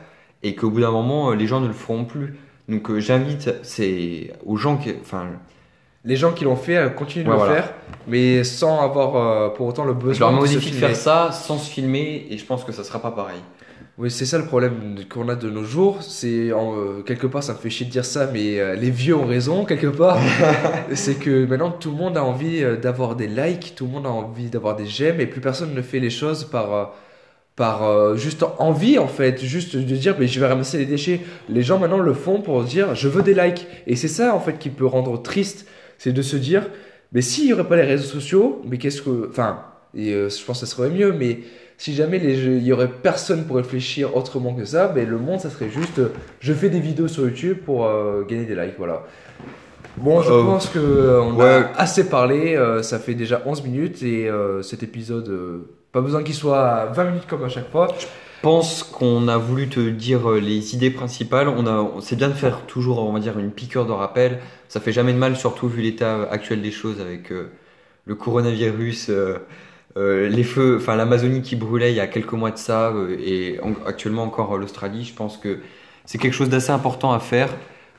et 0.44 0.54
qu'au 0.54 0.70
bout 0.70 0.80
d'un 0.80 0.92
moment, 0.92 1.30
euh, 1.30 1.34
les 1.34 1.46
gens 1.48 1.60
ne 1.60 1.66
le 1.66 1.72
feront 1.74 2.04
plus. 2.04 2.36
Donc 2.68 2.88
euh, 2.90 3.00
j'invite 3.00 3.50
c'est 3.62 4.32
aux 4.46 4.56
gens 4.56 4.76
qui, 4.76 4.92
enfin, 5.00 5.26
Les 6.04 6.16
gens 6.16 6.32
qui 6.32 6.44
l'ont 6.44 6.56
fait 6.56 6.76
euh, 6.76 6.88
continuent 6.90 7.24
de 7.24 7.28
Ouais, 7.30 7.34
le 7.36 7.38
voilà. 7.40 7.54
faire, 7.62 7.74
mais 8.06 8.44
sans 8.44 8.80
avoir 8.82 9.16
euh, 9.16 9.48
pour 9.50 9.66
autant 9.66 9.84
le 9.84 9.94
besoin 9.94 10.32
de 10.40 10.46
se 10.46 10.58
filmer. 10.58 10.78
faire 10.80 10.96
ça 10.96 11.32
sans 11.32 11.58
se 11.58 11.68
filmer 11.70 12.26
et 12.30 12.38
je 12.38 12.44
pense 12.46 12.62
que 12.64 12.72
ça 12.72 12.84
sera 12.84 13.00
pas 13.00 13.10
pareil. 13.10 13.40
Oui, 13.96 14.10
c'est 14.10 14.26
ça 14.26 14.38
le 14.38 14.44
problème 14.46 14.96
qu'on 15.08 15.28
a 15.28 15.36
de 15.36 15.48
nos 15.48 15.62
jours. 15.64 16.02
C'est 16.02 16.50
euh, 16.50 17.02
quelque 17.06 17.28
part, 17.28 17.42
ça 17.44 17.52
me 17.52 17.58
fait 17.58 17.70
chier 17.70 17.86
de 17.86 17.92
dire 17.92 18.04
ça, 18.04 18.26
mais 18.32 18.76
les 18.76 18.90
vieux 18.90 19.14
ont 19.14 19.26
raison 19.26 19.64
quelque 19.64 19.86
part. 19.86 20.18
c'est 20.94 21.14
que 21.14 21.44
maintenant 21.46 21.70
tout 21.70 21.90
le 21.92 21.96
monde 21.96 22.16
a 22.16 22.24
envie 22.24 22.62
d'avoir 22.82 23.14
des 23.14 23.28
likes, 23.28 23.74
tout 23.76 23.84
le 23.86 23.92
monde 23.92 24.06
a 24.06 24.10
envie 24.10 24.48
d'avoir 24.50 24.74
des 24.74 24.86
j'aime, 24.86 25.20
et 25.20 25.26
plus 25.26 25.40
personne 25.40 25.72
ne 25.74 25.82
fait 25.82 26.00
les 26.00 26.10
choses 26.10 26.42
par 26.44 26.92
par 27.56 27.84
euh, 27.84 28.16
juste 28.16 28.44
envie 28.58 28.98
en 28.98 29.06
fait, 29.06 29.42
juste 29.44 29.76
de 29.76 29.96
dire 29.96 30.16
mais 30.18 30.26
je 30.26 30.40
vais 30.40 30.46
ramasser 30.46 30.78
les 30.78 30.86
déchets. 30.86 31.20
Les 31.48 31.62
gens 31.62 31.78
maintenant 31.78 31.98
le 31.98 32.14
font 32.14 32.40
pour 32.40 32.62
dire 32.64 32.94
je 32.94 33.08
veux 33.08 33.22
des 33.22 33.34
likes, 33.34 33.66
et 33.86 33.96
c'est 33.96 34.08
ça 34.08 34.34
en 34.34 34.40
fait 34.40 34.58
qui 34.58 34.70
peut 34.70 34.86
rendre 34.86 35.20
triste, 35.22 35.66
c'est 35.98 36.12
de 36.12 36.22
se 36.22 36.36
dire 36.36 36.68
mais 37.12 37.20
s'il 37.20 37.46
y 37.46 37.52
aurait 37.52 37.68
pas 37.68 37.76
les 37.76 37.82
réseaux 37.82 38.08
sociaux, 38.08 38.60
mais 38.68 38.76
qu'est-ce 38.78 39.00
que, 39.00 39.28
enfin, 39.30 39.62
et 39.94 40.12
euh, 40.12 40.28
je 40.28 40.44
pense 40.44 40.60
que 40.60 40.66
ça 40.66 40.76
serait 40.76 40.90
mieux, 40.90 41.12
mais 41.12 41.40
si 41.78 41.94
jamais 41.94 42.18
il 42.18 42.62
y 42.62 42.72
aurait 42.72 42.90
personne 42.90 43.44
pour 43.44 43.56
réfléchir 43.56 44.16
autrement 44.16 44.54
que 44.54 44.64
ça, 44.64 44.88
ben 44.88 45.08
le 45.08 45.18
monde 45.18 45.40
ça 45.40 45.50
serait 45.50 45.70
juste 45.70 45.98
euh, 46.00 46.08
je 46.40 46.52
fais 46.52 46.70
des 46.70 46.80
vidéos 46.80 47.08
sur 47.08 47.24
YouTube 47.24 47.58
pour 47.64 47.88
gagner 48.28 48.46
des 48.46 48.56
likes, 48.56 48.74
voilà. 48.78 49.04
Bon, 49.96 50.22
je 50.22 50.30
Euh, 50.32 50.42
pense 50.42 50.68
que 50.68 50.78
euh, 50.78 51.22
on 51.22 51.34
ouais. 51.36 51.44
a 51.44 51.72
assez 51.76 52.08
parlé, 52.08 52.56
euh, 52.56 52.82
ça 52.82 52.98
fait 52.98 53.14
déjà 53.14 53.42
11 53.46 53.62
minutes 53.62 54.02
et 54.02 54.28
cet 54.62 54.82
épisode, 54.82 55.30
pas 55.92 56.00
besoin 56.00 56.22
qu'il 56.22 56.34
soit 56.34 56.60
à 56.60 56.86
20 56.86 57.04
minutes 57.04 57.26
comme 57.28 57.44
à 57.44 57.48
chaque 57.48 57.70
fois. 57.70 57.88
Je 58.00 58.06
pense 58.42 58.82
qu'on 58.82 59.28
a 59.28 59.38
voulu 59.38 59.68
te 59.68 59.80
dire 59.80 60.28
les 60.32 60.74
idées 60.74 60.90
principales. 60.90 61.48
On 61.48 61.66
a, 61.66 61.88
c'est 62.00 62.16
bien 62.16 62.28
de 62.28 62.34
faire 62.34 62.62
toujours, 62.66 62.98
on 63.08 63.12
va 63.12 63.20
dire, 63.20 63.38
une 63.38 63.50
piqûre 63.50 63.86
de 63.86 63.92
rappel. 63.92 64.40
Ça 64.68 64.80
fait 64.80 64.92
jamais 64.92 65.12
de 65.14 65.18
mal, 65.18 65.36
surtout 65.36 65.68
vu 65.68 65.80
l'état 65.80 66.24
actuel 66.30 66.60
des 66.60 66.70
choses 66.72 67.00
avec 67.00 67.32
le 68.06 68.14
coronavirus, 68.14 69.10
euh, 69.96 70.28
les 70.28 70.42
feux, 70.44 70.76
enfin 70.80 70.96
l'Amazonie 70.96 71.40
qui 71.40 71.56
brûlait 71.56 71.92
il 71.92 71.96
y 71.96 72.00
a 72.00 72.06
quelques 72.08 72.32
mois 72.32 72.50
de 72.50 72.58
ça, 72.58 72.88
euh, 72.90 73.16
et 73.24 73.60
en- 73.62 73.74
actuellement 73.86 74.24
encore 74.24 74.58
l'Australie. 74.58 75.04
Je 75.04 75.14
pense 75.14 75.38
que 75.38 75.58
c'est 76.04 76.18
quelque 76.18 76.34
chose 76.34 76.50
d'assez 76.50 76.72
important 76.72 77.12
à 77.12 77.20
faire. 77.20 77.48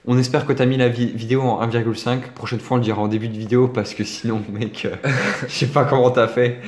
On 0.07 0.17
espère 0.17 0.45
que 0.45 0.53
tu 0.53 0.62
as 0.62 0.65
mis 0.65 0.77
la 0.77 0.89
vi- 0.89 1.12
vidéo 1.13 1.41
en 1.41 1.62
1,5. 1.67 2.31
Prochaine 2.35 2.59
fois, 2.59 2.75
on 2.75 2.77
le 2.79 2.83
dira 2.83 3.01
en 3.01 3.07
début 3.07 3.27
de 3.27 3.38
vidéo 3.38 3.67
parce 3.67 3.93
que 3.93 4.03
sinon, 4.03 4.41
mec, 4.53 4.85
euh, 4.85 4.95
je 5.47 5.53
sais 5.53 5.67
pas 5.67 5.85
comment 5.85 6.12
t'as 6.12 6.27
fait. 6.27 6.59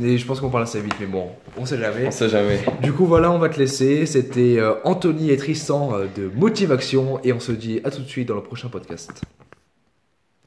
Et 0.00 0.16
je 0.18 0.26
pense 0.26 0.38
qu'on 0.40 0.50
parle 0.50 0.64
assez 0.64 0.80
vite, 0.80 0.94
mais 1.00 1.06
bon, 1.06 1.28
on 1.56 1.64
sait 1.66 1.78
jamais. 1.78 2.10
sait 2.10 2.28
jamais. 2.28 2.60
Du 2.82 2.92
coup, 2.92 3.06
voilà, 3.06 3.32
on 3.32 3.38
va 3.38 3.48
te 3.48 3.58
laisser. 3.58 4.06
C'était 4.06 4.56
euh, 4.58 4.74
Anthony 4.84 5.30
et 5.30 5.36
Tristan 5.36 5.90
euh, 5.94 6.06
de 6.16 6.30
Motivation 6.36 7.18
et 7.24 7.32
on 7.32 7.40
se 7.40 7.52
dit 7.52 7.80
à 7.84 7.90
tout 7.90 8.02
de 8.02 8.06
suite 8.08 8.28
dans 8.28 8.34
le 8.36 8.42
prochain 8.42 8.68
podcast. 8.68 9.22